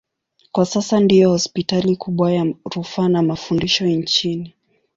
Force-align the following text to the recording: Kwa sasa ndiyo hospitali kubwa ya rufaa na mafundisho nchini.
Kwa 0.51 0.65
sasa 0.65 0.99
ndiyo 0.99 1.29
hospitali 1.29 1.95
kubwa 1.95 2.31
ya 2.33 2.45
rufaa 2.75 3.07
na 3.09 3.21
mafundisho 3.21 3.85
nchini. 3.85 4.53